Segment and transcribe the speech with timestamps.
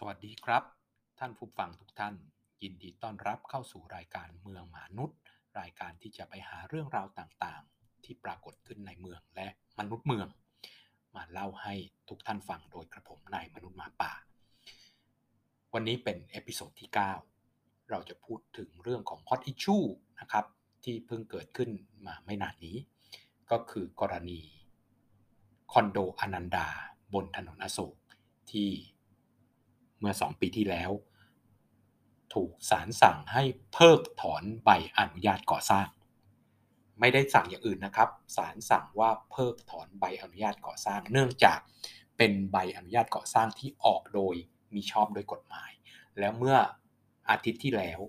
[0.00, 0.64] สวัสดีครับ
[1.18, 2.14] ท่านผู้ฟังทุกท่าน
[2.62, 5.18] ยินดีต้อนรับเข้าสู่รายการเมืองมนุษย์
[5.60, 9.48] รายการที่จะไปหาเรื่องราวต่างๆ ที่ปรากฏขึ้นในเมืองและ
[9.78, 10.28] มนุษย์เมือง
[11.16, 11.74] มาเล่าให้
[12.08, 14.12] ทุกท่านฟังโดยกระผมนายมนุษย์หมาป่า
[15.74, 16.90] วันนี้เป็น episode ที่
[17.40, 19.86] 9 เราจะพูดถึงเรื่องของ hot issue
[20.20, 20.44] นะครับ
[20.84, 21.70] ที่เพิ่งเกิดขึ้น
[22.06, 22.76] มาไม่นานนี้
[23.50, 24.40] ก็คือกรณี
[25.72, 26.68] คอนโดอนันดา
[27.14, 27.96] บนถนนอโศก
[28.52, 28.70] ที่
[29.98, 30.90] เมื่อ 2 ปีที่แล้ว
[32.34, 35.88] ถูกศาลสั่งให้เพิกถอนใบอนุญาตก่อสร้าง
[37.00, 41.58] ไม่ได้สั่งอย่างอื่นนะครับศาลสั่งว่าเพิกถอนใบอนุญาตก่อสร้าง เนื่องจาก
[42.16, 44.34] เป็นใบอนุญาตก่อสร้างที่ออกโดย
[44.74, 45.70] มีชอบโดยกฎหมาย
[46.18, 46.56] แล้วเมื่อ
[47.30, 48.00] อาทิตย์ที่แล้ว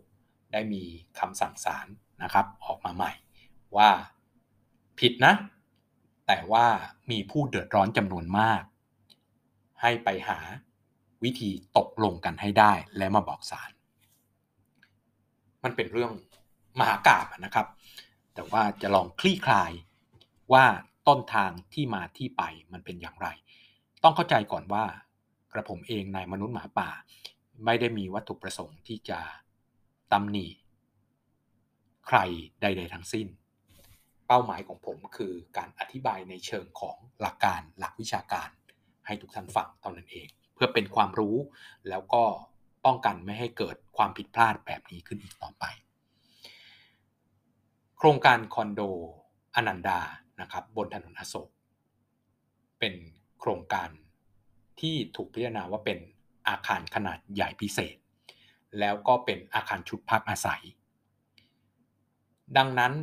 [0.52, 0.84] ได้มี
[1.20, 1.88] คำสั่งศาล
[2.24, 3.12] นะครับ ออกมาใหม่
[3.78, 3.90] ว่า
[5.00, 5.34] ผิดนะ
[6.28, 6.66] แต่ว่า
[7.12, 8.62] มีผู้เดือดร้อนจำนวนมาก
[9.82, 10.40] ให้ไปหา
[11.24, 13.72] วิธีตกลงกันให้ได้และมาบอกศาล
[15.64, 16.12] มันเป็นเรื่อง
[16.80, 17.68] มหากาบนะครับ
[18.34, 19.72] แต่ว่าจะลองคลี่คลาย
[20.54, 20.66] ว่า
[21.08, 23.28] ต้นทางที่มาที่ไปมันเป็นอย่างไร
[24.04, 24.86] ต้องเข้าใจก่อนว่า
[25.54, 26.90] กระผมเองนายมนุษย์หมาป่า
[27.66, 29.20] ไม่ได้มีวัตถุประสงค์ที่จะ
[30.12, 30.48] ตำหนิ
[32.08, 32.18] ใคร
[32.62, 33.28] ใด ๆ ทั้งสิ้น
[34.28, 38.50] เป้าหมายของผมคือการอธิบายในเชิงของหลักการหลักวิชาการ
[39.06, 40.30] ให้ทุกท่านฟังเท่านั้นเอง
[40.60, 41.36] พื่อเป็นความรู้
[41.90, 42.24] แล้วก็
[42.86, 45.66] ป้องกันไม่ให้เกิดความผิดพลาดแบบนี้ขึ้นอีกต่อไป
[47.98, 48.82] โครงการคอนโด
[49.56, 50.00] อนันดา
[50.42, 51.50] นะครับบนถนนอโศก
[52.80, 52.94] เป็น
[53.40, 53.90] โครงการ
[54.80, 56.00] ที่ถูกพิจารณาว่าเป็น
[56.48, 57.98] อาคารขนาดใหญ่พิเศษ
[58.80, 60.64] แล้วก็เป็นอาคารชุดพักอาศัย
[62.58, 62.94] ดังนั้น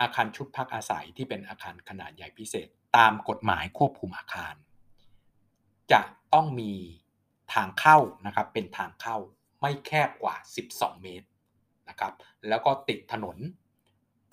[0.00, 4.54] อาคารชุดพักอาศัยที่เป็นอาคารขนาดใหญ่พิเศษ ตามกฎหมายควบคุมอาคาร
[5.92, 6.02] จะ
[6.34, 6.72] ต้องมี
[7.54, 9.16] ทางเข้านะครับเป็นทางเข้า
[9.60, 10.34] ไม่แคบกว่า
[10.68, 11.28] 12 เมตร
[11.88, 12.12] นะครับ
[12.48, 13.36] แล้วก็ติดถนน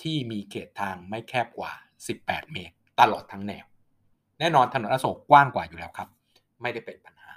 [0.02, 1.72] ที่มีเขตทางไม่แคบกว่า
[2.14, 3.66] 18 เมตร ตลอดทั้งแนว
[4.40, 6.10] แน่นอนถนนอโศกกว้างกว่าอยู่แล้วครับ
[6.62, 7.34] ไม่ได้เป็นปัญหา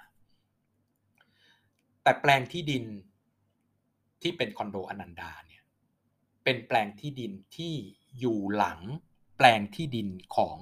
[2.02, 2.84] แต่แปลงที่ดิน
[4.22, 5.62] ที่เป็นคอนโดอนันดาเนี่ย
[6.44, 7.72] เป็นแปลงที่ดินที่
[8.18, 8.80] อยู่หลัง
[9.36, 10.56] แปลงที่ดินของ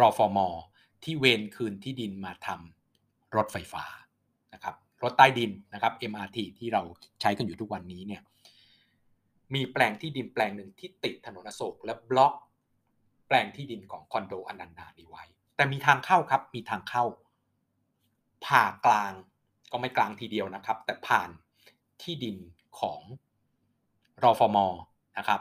[0.00, 0.48] รอฟอมอ
[1.04, 3.84] ที่เวนคืนที่ดินมาทำรถไฟฟ้า
[4.54, 6.82] นะครับรถใต้ดินนะครับ MRT ที่เรา
[7.20, 8.22] ใช้กันอยู่ทุกวันนี้เนี่ย
[9.54, 12.34] มีแปลงที่ดินแปลงหนึ่งที่ติดถนนอโศกและบล็อก
[13.26, 15.24] แปลงที่ดินของคอนโดอนันดานี้ไว้
[15.56, 17.04] แต่มีทางเข้าครับมีทางเข้า
[18.46, 19.12] ผ่ากลาง
[19.72, 21.30] ก็ไม่กลางทีเดียวนะครับ แต่ผ่าน
[22.02, 22.36] ที่ดิน
[22.80, 23.00] ของ
[24.22, 24.58] รอฟม
[25.18, 25.40] นะครับ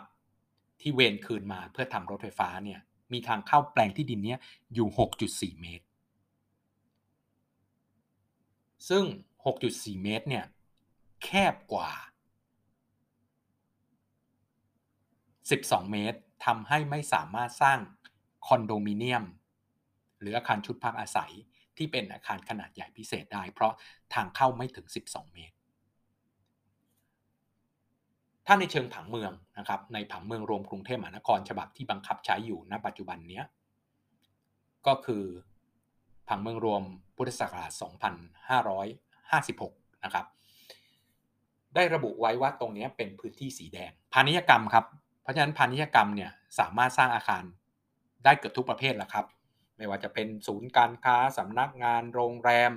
[0.82, 2.80] ที่เวนคืนมาเพื่อทำรถไฟฟ้าเนี่ย
[3.14, 4.36] มีทางเข้าแปลงที่ดินนี้
[4.74, 4.90] อยู่
[5.26, 5.86] 6.4 เมตร
[8.90, 9.04] ซึ่ง
[9.54, 10.46] 6.4 เมตรเนี่ย
[11.24, 11.90] แคบกว่า
[15.52, 17.80] 12 เมตรทำให้ไม่สามารถสร้าง
[18.48, 19.24] คอนโดมิเนียม
[20.20, 21.32] หรืออาคารชุดพักอาศัย
[21.78, 23.74] ที่เป็นอาคารขนาดใหญ่พิเศษได้ เพราะ
[24.14, 25.56] ทางเข้าไม่ถึง 12 เมตร
[28.48, 33.42] ถ้าในเชิงผังเมืองนะครับในผังเมืองรวมกรุงเทพมหานครฉบับที่บังคับใช้อยู่ณปัจจุบันนี้
[34.88, 35.24] ก็คือ
[36.30, 36.84] ผังเมืองรวม
[37.16, 37.72] พุทธศักราช
[39.28, 40.26] 2556 นะครับ
[41.76, 44.86] ได้ระบุไว้ว่าตรงนี้เป็นพื้นที่สีแดง พาณิชยกรรมครับ
[45.22, 47.44] เพราะฉะนั้นพาณิชยกรรมเนี่ยสามารถสร้างอาคาร
[48.24, 49.26] ได้เกือบทุกประเภทแล้วครับ
[49.78, 52.72] ไม่ว่าจะเป็นศูนย์การค้าสำนักงานโรงแรม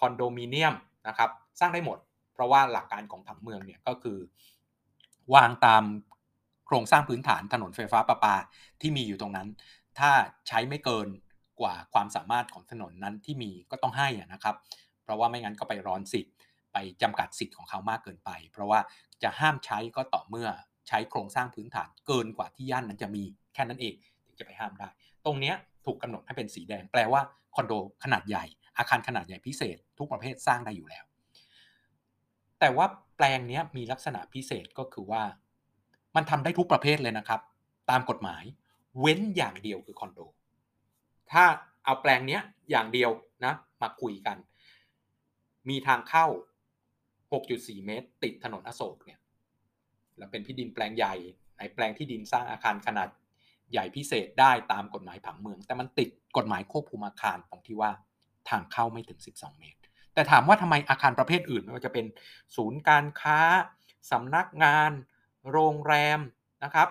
[0.00, 0.74] คอนโดมิเนียม
[1.08, 1.98] นะครับ สร้างได้หมด
[2.34, 4.18] เพราะว่าหลักการของผังเมืองเนี่ยก็คือ
[5.34, 5.84] วางตาม
[6.66, 8.36] โครงสร้างพื้นฐานถนนไฟฟ้าประปา
[8.80, 9.48] ที่มีอยู่ตรงนั้น
[9.98, 10.10] ถ้า
[10.48, 11.08] ใช้ไม่เกิน
[11.60, 14.56] กว่าความสามารถของถนนนั้นที่มีก็ต้องให้นะครับ
[15.02, 16.34] เพราะว่าไม่งั้นก็ไปร้อนสิทธิ์
[16.72, 18.80] ไปจำกัดสิทธิ์ของเขามากเกินไป เพราะว่า
[19.22, 20.48] จะห้ามใช้ก็ต่อเมื่อ
[20.88, 23.24] ใช้โครงสร้างพื้นฐานเกินกว่าที่ย่านนั้นจะมี
[23.54, 23.94] แค่นั้นเอง
[24.26, 24.88] ถึงจะไปห้ามได้
[25.24, 25.52] ตรงนี้
[25.84, 27.20] ถูกกำหนดให้เป็นสีแดง แปลว่า
[27.54, 27.72] คอนโด
[28.04, 28.44] ขนาดใหญ่
[28.78, 31.04] อาคารขนาดใหญ่พิเศษ ทุกประเภทสร้างได้อยู่แล้ว
[32.60, 35.22] แต่ว่า แปลงนี้มีลักษณะพิเศษก็คือว่า
[36.16, 37.40] มันทำได้ทุกประเภทเลยนะครับ
[37.90, 38.44] ตามกฎหมาย
[39.00, 40.20] เว้นอย่างเดียวคือคอนโด
[41.32, 41.44] ถ้า
[41.84, 42.38] เอาแปลงนี้
[42.70, 43.10] อย่างเดียว
[43.44, 44.36] นะมาคุยกัน
[45.68, 46.26] มีทางเข้า
[47.22, 49.20] 6.4 เมตร ติดถนนอโศกเนี่ย
[50.18, 51.14] แล้วเป็นที่ดินแปลงใหญ่
[51.58, 53.08] ในแปลงที่ดินสร้างอาคารขนาด
[53.72, 57.90] ใหญ่พิเศษได้ตามกฎหมายผังเมือง แต่มันติดกฎหมายควบคุมอาคารตรงที่ว่า
[58.48, 59.80] ทางเข้าไม่ถึง 12 เมตร
[60.14, 62.06] แต่ถามว่าทำไมอาคารประเภทอื่นไม่ว่าจะเป็น
[62.56, 63.40] ศูนย์การค้า
[64.10, 64.90] สำนักงาน
[65.50, 66.20] โรงแรม
[66.64, 66.88] นะครับ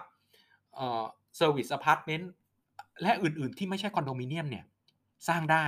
[0.76, 2.32] service apartment
[3.02, 4.66] และอื่นๆ ที่ไม่ใช่คอนโดมิเนียมเนี่ย
[5.28, 5.66] สร้างได้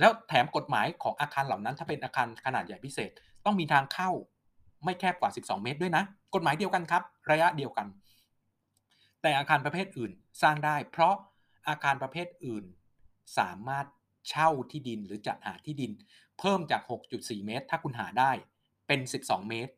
[0.00, 3.10] แล้วแถมกฎหมายของอาคารเหล่านั้น ถ้าเป็นอาคารขนาดใหญ่พิเศษ
[3.44, 4.10] ต้องมีทางเข้า
[4.84, 6.04] ไม่แคบกว่า 12 เมตรด้วยนะ
[6.34, 7.86] กฎหมายเดียวกันครับ ระยะเดียวกัน
[9.22, 11.14] แต่อาคารประเภทอื่นสร้างได้ เพราะ
[11.68, 12.64] อาคารประเภทอื่น
[13.38, 13.86] สามารถ
[14.28, 15.92] เช่าที่ดินหรือจัดหาที่ดิน
[16.38, 16.82] เพิ่มจาก
[17.14, 18.30] 6.4 เมตร ถ้าคุณหาได้
[18.86, 19.72] เป็น 12 เมตร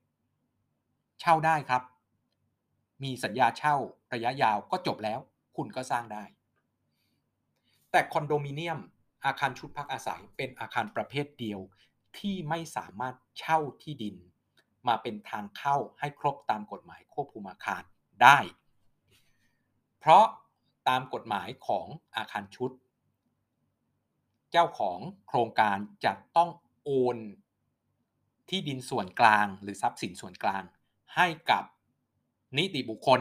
[1.21, 1.83] เช่าได้ครับ
[3.03, 3.77] มีสัญญาเช่า
[4.15, 5.21] ระยะยาวก็จบแล้ว
[5.57, 6.25] คุณก็สร้างได้
[7.91, 8.81] แต่คอนโดมิเนียม
[9.25, 11.61] อาคารชุดพักอาศัยเป็นอาคารประเภทเดียว
[12.19, 14.17] ที่ไม่สามารถเช่าที่ดิน
[14.89, 17.83] มาเป็นทางเข้าให้ครบตามกฎหมายควบคุมอาคาร
[18.23, 18.39] ได้
[20.01, 20.27] เพราะ
[20.89, 21.87] ตามกฎหมายของ
[22.17, 22.71] อาคารชุด
[24.57, 24.99] เจ้าของ
[25.29, 26.51] โครงการจะต้อง
[26.85, 27.17] โอน
[28.49, 30.63] ที่ดินส่วนกลางหรือทรัพย์สินส่วนกลาง
[31.17, 31.65] ให้กับ
[32.57, 33.21] นิติบุคคล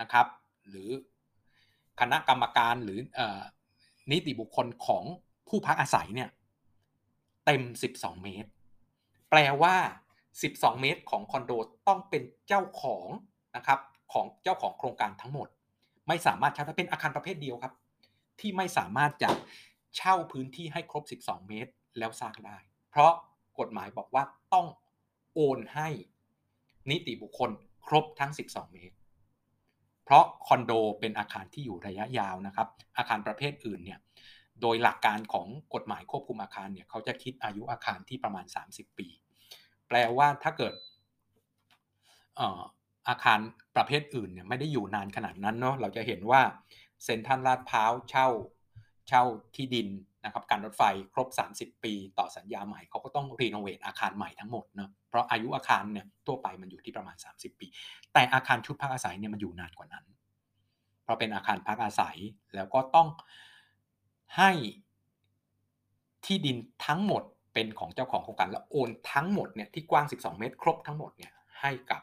[0.00, 0.26] นะครับ
[0.68, 0.90] หรือ
[2.00, 3.00] คณะกรรมการหรือ
[4.10, 5.04] นิติบุคคลของ
[5.48, 6.30] ผู้พักอาศัยเนี่ย
[7.44, 7.62] เต็ม
[7.94, 8.50] 12 เมตร
[9.30, 9.76] แปลว่า
[10.30, 11.52] 12 เมตรของคอนโด
[11.88, 13.06] ต้องเป็นเจ้าของ
[13.56, 13.80] นะครับ
[14.12, 15.48] ของเจ้าของโครงการทั้งหมด
[16.08, 17.74] ไม่สามารถเช่าเป็นอาคารประเภทเดียวครับ
[18.40, 19.30] ที่ไม่สามารถจะ
[19.96, 22.58] เช่าพื้นที่ให้ครบ 12 เมตร แล้วสร้างได้
[22.90, 23.12] เพราะ
[23.58, 24.24] กฎหมายบอกว่า
[24.54, 24.66] ต้อง
[25.34, 25.88] โอนให้
[26.90, 27.50] นิติบุคคล
[27.86, 28.96] ครบทั้ง 12 เมตร
[30.04, 32.68] เพราะคอนโดเป็นอาคารที่อยู่ระยะยาวนะครับ
[32.98, 33.98] อาคารประเภทอื่นเนี่ย
[34.60, 39.08] โดยหลักการของกฎหมายควบคุมอาคารเนี่ยเขาจะคิดอายุอาคารที่ประมาณ 30 ปี
[39.88, 40.74] แปลว่าถ้าเกิด
[43.08, 43.38] อาคาร
[43.76, 46.42] ประเภทอื่นเนี่ยไม่ได้อยู่นานขนาดนั้นเนาะ เราจะเห็นว่า
[47.04, 48.28] เซ็นทรัลลาดพร้าวเช่า
[49.08, 49.22] เช่า
[49.56, 49.88] ที่ดิน
[50.24, 50.82] นะครับการรถไฟ
[51.14, 57.66] ครบ 30 ปี ต่อสัญญาใหม่เขาก็ต้องรีโนเวทอาคารใหม่ทั้งหมดเนาะเพราะอายุอาคารเนี่ยทั่วไปมันอยู่ที่ประมาณ 30 ปี
[58.12, 60.04] แต่อาคารชุดพักอาศัยเนี่ยมันอยู่นานกว่านั้น
[61.02, 62.16] เพราะเป็นอาคารพักอาศัย
[62.54, 63.08] แล้วก็ต้อง
[64.36, 64.50] ให้
[66.24, 67.22] ที่ดินทั้งหมด
[67.54, 72.02] เป็นของเจ้าของโครงการแล้วโอนทั้งหมดเนี่ยที่กว้าง 12 เมตร ครบทั้งหมดเนี่ยให้กับ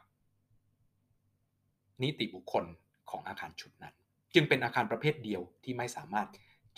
[2.01, 2.65] นิติบุคคล
[3.11, 3.93] ของอาคารชุดนั้น
[4.33, 6.27] จึงเป็นอาคารประเภทเดียวที่ไม่สามารถ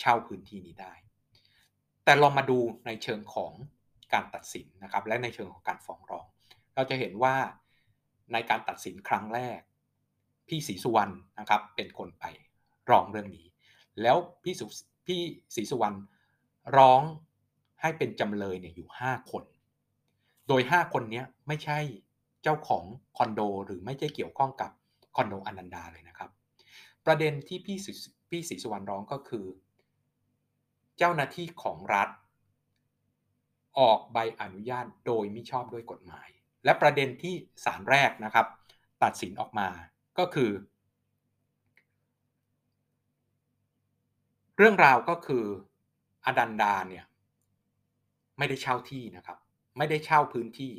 [0.00, 0.94] เช่าพื้นที่นี้ได้
[2.04, 3.52] แต่ลองมาดูในเชิงของ
[4.12, 6.26] การตัดสินนะครับ และในเชิงของการฟ้องร้อง
[6.74, 7.36] เราจะเห็นว่า
[8.32, 9.60] ในการตัดสินครั้งแรก
[10.48, 12.24] พี่ศรีสุวรรณนะครับ เป็นคนไป
[12.90, 13.46] ร้องเรื่องนี้
[14.02, 14.66] แล้วพี่สุ
[15.06, 15.20] พี่
[15.54, 15.96] ศรีสุวรรณ
[16.78, 17.02] ร้อง
[17.80, 19.44] ให้เป็นจำเลยเนี่ยอยู่ 5 คน
[20.48, 21.78] โดย 5 คนนี้ไม่ใช่
[22.42, 22.84] เจ้าของ
[23.16, 24.70] คอนโด หรือไม่ใช่เกี่ยวข้องกับ
[25.16, 26.30] คอนโดอนันดาเลยนะครับ
[27.06, 27.78] ประเด็นที่พี่
[28.30, 29.44] พี่ศรีสุวรรณร้องก็คือ
[30.98, 32.08] เจ้าหน้าที่ของรัฐ
[33.78, 36.28] ออกใบอนุญาตโดยมิชอบด้วยกฎหมาย
[36.64, 38.46] และประเด็นที่ศาลแรกนะครับ
[39.02, 39.68] ตัดสินออกมา
[40.18, 40.50] ก็คือ
[44.56, 45.44] เรื่องราวก็คือ
[46.24, 47.04] อดันดาเนี่ย
[48.38, 49.38] ไม่ได้เช่าที่นะครับ
[49.78, 50.74] ไม่ได้เช่าพื้นที่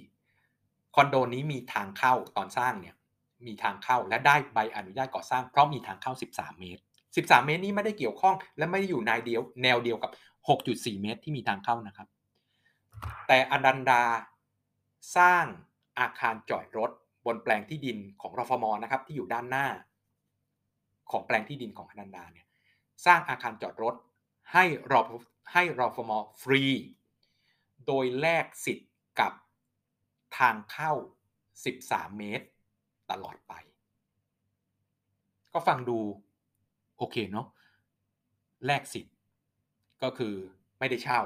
[0.95, 2.95] คอนโดนี้มีทางเข้าตอนสร้างเนี่ย
[3.45, 6.83] มีทางเข้าและได้ใบอนุญาตก่อสร้างเพราะมีทางเข้า 13 เมตร
[7.15, 10.12] 13 เมตรนี้ไม่ได้เกี่ยวข้องและไม่ได้อยู่ในเดียวแนวเดียวกับ
[10.51, 12.07] 6.4 เมตรที่มีทางเข้านะครับ
[13.27, 14.03] แต่อนันดา
[15.17, 15.45] สร้าง
[16.00, 16.91] อาคารจอดรถ
[17.25, 19.67] บนแปลงที่ดินของรฟมนะครับที่อยู่ด้านหน้า
[21.12, 22.47] ของแปลงที่ดินของอนันดาเนี่ย
[23.06, 23.95] สร้างอาคารจอดรถ
[24.53, 25.01] ให้รอ
[25.53, 26.63] ให้รฟมฟรี
[27.85, 29.31] โดยแลกสิทธิ์กับ
[30.38, 30.91] ทางเข้า
[31.55, 32.45] 13 เมตร
[33.12, 33.53] ตลอดไป
[35.53, 36.00] ก็ฟังดู
[36.98, 37.48] โอเคเนาะ
[38.66, 39.16] แลกสิทธิ์
[40.04, 40.34] ก็คือ
[40.80, 41.22] ไม่ได้เช่า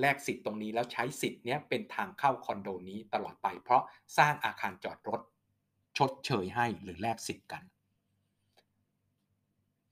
[0.00, 3.82] แลกสิทธิ์ตรงนี้แล้วใช้สิทธิ์เนี้ยเป็นทางเข้าคอนโดนี้ตลอดไป เพราะ
[4.18, 5.20] สร้างอาคารจอดรถ
[5.98, 7.62] ชดเชยให้หรือแลกสิทธิ์กัน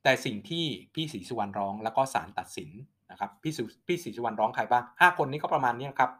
[0.02, 2.70] แต่สิ่งที่พี่ศรีสุวรรณร้องแล้วก็ศาลตัดสิน
[3.10, 3.52] นะครับพี่
[3.86, 6.10] พี่ศรีสุวรรณร้องใครบ้าง 5 คนนี้ก็ประมาณนี้นครับ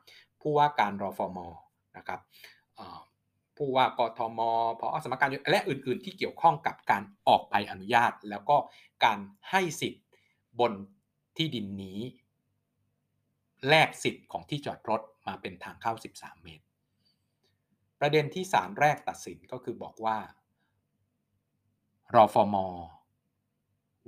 [0.41, 1.39] ผู้ว่าการรอฟอร์ม
[1.97, 2.21] นะครับ
[3.63, 4.41] ผู้ว่ากทม
[4.81, 8.57] พอสมการและอื่นๆ ที่เกี่ยวข้องกับการออกใบอนุญาต แล้วก็
[9.05, 9.19] การ
[9.51, 10.05] ให้สิทธิ์
[10.61, 10.73] บน
[11.37, 12.01] ที่ดินนี้
[13.69, 16.65] แลกสิทธิ์ของที่จอดรถมาเป็นทางเข้า 13 เมตร
[18.01, 20.19] ประเด็นที่ศาลแรกตัดสินก็คือบอกว่า
[22.15, 22.67] รอฟอมอ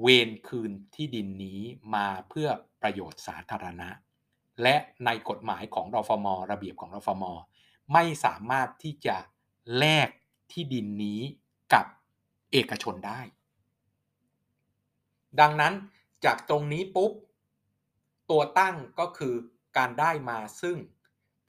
[0.03, 1.61] เวนคืนที่ดินนี้
[1.95, 2.49] มาเพื่อ
[2.83, 3.89] ประโยชน์สาธารณะ
[4.63, 7.33] และในกฎหมายของรอฟอมอระเบียบของรอฟอมอ
[7.93, 9.17] ไม่สามารถที่จะ
[9.79, 10.09] แลก
[10.51, 11.21] ที่ดินนี้
[11.73, 11.87] กับ
[12.53, 13.21] เอกชนได้
[15.41, 15.75] ดังนั้น
[16.25, 17.13] จากตรงนี้ปุ๊บ
[18.31, 19.35] ตัวตั้งก็คือ
[19.77, 20.77] การได้มาซึ่ง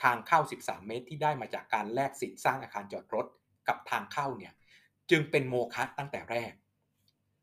[0.03, 3.25] ทางเข้า 13 เมตรที่ได้มาจากการแลกสิทธิ์สร้างอาคารจอดรถ
[3.67, 4.53] กับทางเข้าเนี่ย
[5.09, 6.53] จึงเป็นโมฆะตั้งแต่แรก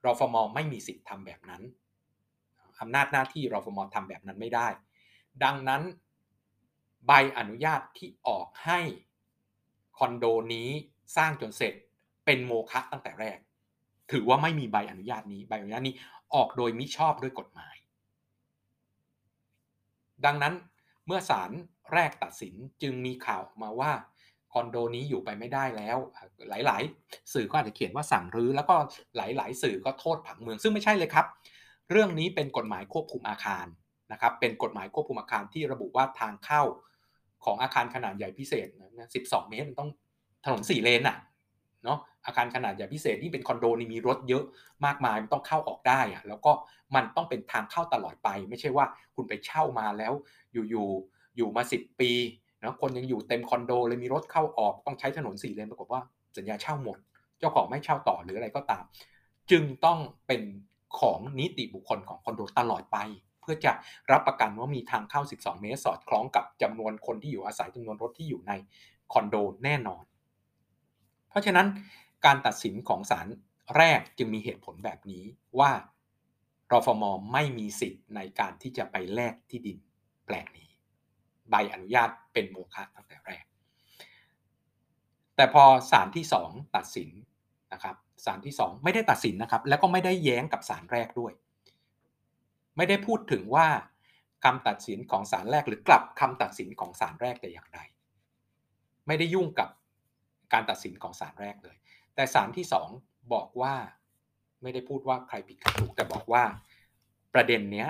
[0.05, 1.62] รอฟมไม่มีสิทธิ์ทำแบบนั้น
[2.81, 4.69] อำนาจหน้าที่รอฟมทำแบบนั้นไม่ได้
[5.45, 5.83] ดังนั้น
[7.07, 8.81] ใบอนุญาตที่ออกให้
[10.00, 10.69] คอนโดนี้
[11.16, 11.75] สร้างจนเสร็จ
[12.25, 13.38] เป็นโมฆะตั้งแต่แรก
[14.12, 15.95] ถือว่าไม่มีใบอนุญาตนี้ใบอนุญาตนี้
[16.35, 17.76] ออกโดยมิชอบด้วยกฎหมาย
[20.25, 20.54] ดังนั้น
[21.07, 21.50] เมื่อศาล
[21.92, 23.92] แรกตัดสินจึงมีข่าวมาว่า
[24.52, 25.99] คอนโดนี้อยู่ไปไม่ได้แล้ว
[26.49, 28.76] หลายๆ สื่อก็อาจจะเขียนว่าสั่งรื้อแล้วก็
[29.16, 31.26] หลายๆ สื่อก็โทษผังเมือง ซึ่งไม่ใช่เลยครับ
[31.90, 33.66] เรื่องนี้เป็นกฎหมายควบคุมอาคาร
[34.12, 36.62] นะครับ เป็นกฎหมายควบคุมอาคารที่ระบุว่าทางเข้า
[37.44, 39.90] ของอาคารขนาดใหญ่พิเศษนะ12เมตรมันต้อง
[40.44, 41.16] ถนน4เลนอะ
[41.85, 44.44] เนาะอาคารขนาดใหญ่พิเศษที่เป็นคอนโดนี่มีรถเยอะ
[44.87, 46.52] มากมายมันต้องเข้าออกได้อะแล้วก็
[46.94, 50.12] มันต้องเป็นทางเข้าตลอดไป ไม่ใช่ว่าคุณไปเช่ามาแล้ว
[50.52, 52.11] อยู่ๆอยู่มา10ปี
[52.62, 56.00] นะคนยังอยู่เต็มคอนโดเลยมีรถเข้าออกต้องใช้ถนนสี่เลนปรากฏว่า
[56.37, 56.99] สัญญาเช่าหมด
[57.38, 58.85] เจ้าของไม่เช่าต่อหรืออะไรก็ตาม
[59.50, 60.42] จึงต้องเป็น
[61.00, 62.99] ของนิติบุคคลของคอนโดตลอดไป
[63.40, 63.73] เพื่อจะ
[64.11, 68.52] รับประกันว่ามีทางเข้า 12 เมตร สอดคล้องกับจำนวนคนที่อยู่อาศัยจำนวนรถที่อยู่ใน
[69.12, 70.04] คอนโดแน่นอน
[71.28, 71.66] เพราะฉะนั้น
[72.25, 73.26] การตัดสินของศาล
[73.76, 75.25] แรกจึงมีเหตุผลแบบนี้
[75.59, 75.73] ว่า
[76.73, 79.78] รฟมไม่มีสิทธิ์ในการที่จะไปแลกที่ดิน
[80.26, 80.68] แปลงนี้
[81.50, 83.44] ใบอนุญาตเป็นโมฆะตั้งแต่แรก
[85.37, 87.11] แต่พอศาลที่ 2 ตัดสิน
[87.73, 91.32] นะครับศาลที่ 2 ไม่ได้ตัดสินนะครับ แล้วก็ไม่ได้แย้งกับศาลแรกด้วย
[92.80, 93.68] ไม่ได้พูดถึงว่า
[94.44, 97.80] คำตัดสินของศาลแรกหรือกลับคำตัดสินของศาลแรกแต่อย่างใด
[99.06, 99.68] ไม่ได้ยุ่งกับ
[100.52, 101.76] การตัดสินของศาลแรกเลย
[102.14, 102.66] แต่ศาลที่
[102.99, 103.75] 2บอกว่า
[104.62, 106.44] ไม่ได้พูดว่าใครผิดใครถูกแต่บอกว่า
[107.34, 107.88] ประเด็นเนี้ย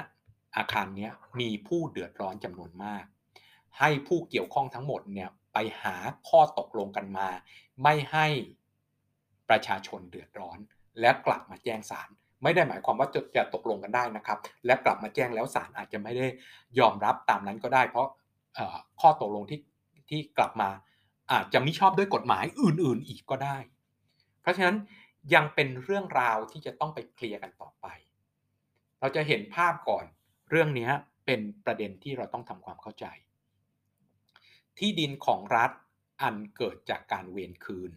[0.56, 3.04] อาคารเนี้ยมีผู้เดือดร้อนจำนวนมาก
[3.78, 5.97] ให้ผู้เกี่ยวข้องทั้งหมดเนี่ยไปหา
[6.28, 7.28] ข้อตกลงกันมา
[7.82, 8.26] ไม่ให้
[9.49, 10.59] ประชาชนเดือดร้อน
[11.00, 12.09] และกลับมาแจ้งศาล
[12.42, 16.26] ไม่ได้หมายความว่าจะจะตกลงกันได้นะครับ และกลับมาแจ้งแล้วศาลอาจจะไม่ได้
[16.78, 18.09] ยอมรับตามนั้นก็ได้ เพราะ
[19.00, 19.61] ข้อตกลงที่
[20.11, 20.70] ที่กลับมา
[21.32, 23.56] อาจจะไม่ชอบด้วยกฎหมายอื่น ๆ อีกก็ได้
[24.40, 24.76] เพราะฉะนั้น
[25.35, 27.87] ยังเป็นเรื่องราวที่จะต้องไปเคลียร์กันต่อไป
[29.00, 30.04] เราจะเห็นภาพก่อน
[30.50, 30.90] เรื่องนี้
[31.26, 33.06] เป็นประเด็นที่เราต้องทำความเข้าใจ
[34.78, 35.70] ที่ดินของรัฐ
[36.23, 37.90] อันเกิดจากการเวรคืน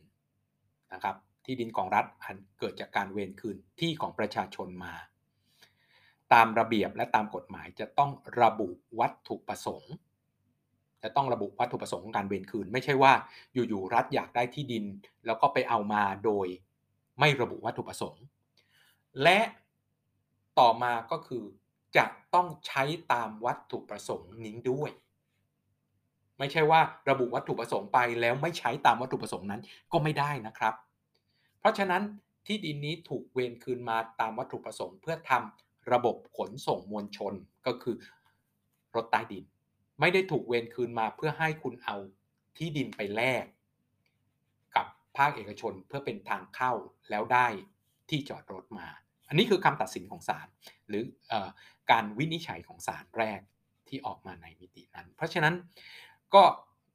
[0.94, 4.94] นะครับ ที่ดินของรัฐอันเกิดจากการเวรคืนที่ของประชาชนมา
[6.34, 8.70] ตามระเบียบและตามกฎหมายจะต้องระบุ
[9.00, 9.94] วัตถุประสงค์
[11.04, 13.14] จะต้องระบุวัตถุประสงค์ของการเวรคืน ไม่ใช่ว่า
[13.54, 14.86] อยู่ๆรัฐอยากได้ที่ดิน
[15.26, 16.48] แล้วก็ไปเอามาโดย
[17.20, 18.24] ไม่ระบุวัตถุประสงค์
[19.24, 19.40] และ
[20.60, 21.44] ต่อมาก็คือ
[21.98, 22.84] จะต้องใช้
[23.14, 24.92] ตามวัตถุประสงค์นี้ด้วย
[26.40, 30.74] ไม่ใช่ว่าระบุวัตถุประสงค์ไปแล้วไม่ใช้ตามวัตถุประสงค์นั้นก็ไม่ได้นะครับ
[31.64, 32.04] เพราะฉะนั้น
[32.48, 37.34] ที่ดินนี้ถูกเวนคืนมาตามวัตถุประสงค์ เพื่อทำระบบขนส่งมวลชน
[37.66, 37.96] ก็คือ
[38.96, 39.44] รถใต้ดิน
[40.00, 41.96] ไม่ได้ถูกเวนคืนมาเพื่อให้คุณเอา
[42.58, 43.46] ที่ดินไปแลก
[44.76, 46.74] กับภาคเอกชนเพื่อเป็นทางเข้า
[47.10, 47.48] แล้วได้
[48.10, 48.88] ที่จอดรถมา
[49.28, 50.48] อันนี้คือคำตัดสินของศาล
[50.88, 51.34] หรืออ
[51.92, 53.40] การวินิจฉัยของศาลแรก
[53.88, 55.56] ที่ออกมาในมิตินั้น เพราะฉะนั้น
[56.36, 56.44] ก็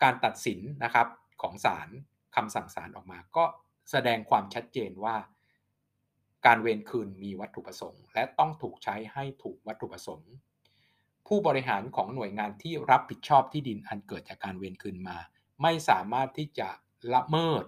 [0.03, 1.07] การตัดสินนะครับ
[1.43, 1.89] ของศาล
[2.37, 3.45] คำสั่งศาลออกมาก็
[3.91, 5.17] แสดงความชัดเจนว่า
[6.47, 10.33] การเวรคืนมีวัตถุประสงค์ และต้องถูกใช้ให้ถูกวัตถุประสงค์
[11.27, 15.19] ผู้บริหารของหน่วยงานที่รับผิดชอบที่ดินอันเกิดจากการเวรคืนมา
[15.63, 16.69] ไม่สามารถที่จะ
[17.15, 17.65] ละเมิด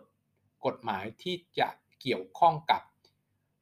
[0.67, 1.69] กฎหมายที่จะ
[2.01, 2.83] เกี่ยวข้องกับ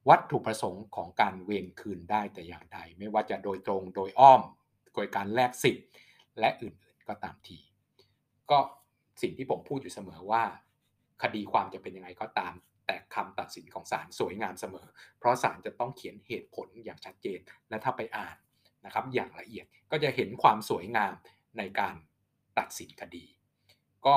[0.09, 4.41] วัตถุประสงค์ของการเวรคืนได้แต่อย่างใด ไม่ว่าจะโดยตรงโดยอ้อม
[4.93, 5.85] โดยการแลกสิทธิ์
[6.39, 7.57] และอื่นๆก็ตามที
[8.51, 8.59] ก็
[9.21, 10.43] สิ่งที่ผมพูดอยู่เสมอว่า
[11.23, 12.53] คดีความจะเป็นยังไงก็ตาม
[12.85, 14.87] แต่คำตัดสินของศาลสวยงามเสมอ
[15.19, 18.37] เพราะศาลจะต้องเขียนเหตุผลอย่างชัดเจน และถ้าไปอ่าน
[18.85, 21.13] นะครับ อย่างละเอียดก็จะเห็นความสวยงาม
[21.57, 21.95] ในการ
[22.57, 23.25] ตัดสินคดี
[24.05, 24.15] ก็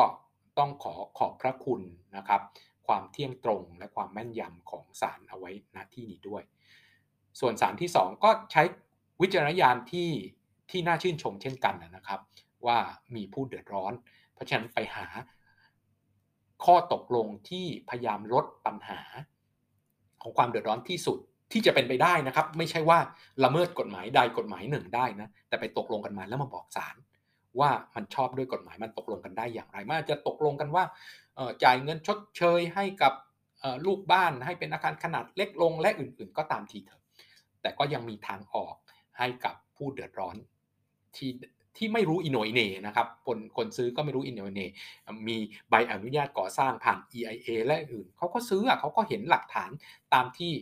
[0.59, 1.83] ต้องขอขอบพระคุณ
[2.17, 2.43] นะครับ
[2.87, 6.43] ความเที่ยงตรงและความแม่นยำของศาลเอาไว้ณที่นี้ด้วย
[7.41, 8.63] ส่วนศาลที่ 2 ก็ใช้
[9.23, 10.11] วิจารณญาณที่
[10.71, 12.21] ที่น่าชื่นชมเช่นกันนะครับ
[12.67, 12.79] ว่า
[13.17, 13.93] มีผู้เดือดร้อน
[14.35, 15.07] เพราะฉะนั้นไปหา
[16.65, 19.01] ข้อตกลงที่พยายามลดปัญหา
[20.23, 21.19] ของความเดือดร้อนที่สุด
[21.53, 22.99] ที่จะเป็นไปได้นะครับ ไม่ใช่ว่า
[23.45, 26.97] ละเมิดกฎหมายใดกฎหมายหนึ่งได้นะแต่ไปตกลงกันมาแล้วมาบอกศาล
[27.61, 30.85] ว่ามันชอบด้วยกฎหมายมันตกลงกันได้อย่างไรมันจะตกลงกันว่า
[31.65, 33.13] จ่ายเงินชดเชยให้กับ
[33.87, 37.03] ลูกบ้านให้เป็นอาคารขนาดเล็กลงและอื่นๆ ก็ตามทีเถอะ
[37.63, 38.75] แต่ก็ยังมีทางออก
[39.19, 40.37] ให้กับผู้เดือดร้อน
[41.17, 41.31] ที่
[41.77, 44.63] ที่ไม่รู้อิโหน่อิเหน่นะครับคนคนซื้อก็ไม่รู้อิโหน่อิเหน่
[45.29, 45.37] มี
[45.71, 49.71] ใบอนุญาตก่อสร้างผ่าน EIA และอื่นเขาก็ซื้อเขาก็เห็นหลักฐาน
[50.15, 50.53] ตามที่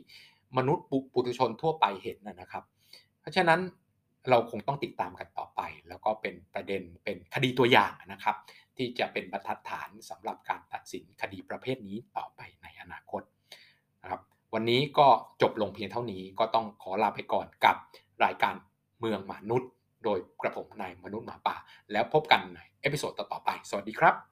[0.58, 2.64] มนุษย์ปุถุชนทั่วไปเห็นนะครับ
[3.20, 3.60] เพราะฉะนั้น
[4.30, 8.36] เราคงต้องติดตามกันต่อไป แล้วก็เป็นประเด็นเป็นคดีตัวอย่างนะครับ
[8.76, 13.22] ที่จะเป็นบรรทัดฐานสำหรับการตัดสินคดีประเภทนี้ต่อไปในอนาคต
[14.02, 14.20] นะครับ
[14.54, 15.08] วันนี้ก็
[15.42, 17.76] จบลงเพียงเท่านี้ก็ต้องขอลาไปก่อนกับ
[18.24, 18.54] รายการ
[18.98, 19.70] เมืองมนุษย์
[20.04, 21.56] โดยกระผมนายมนุษย์หมาป่า
[21.92, 24.29] แล้วพบกันใน episode ต่อๆไป สวัสดีครับ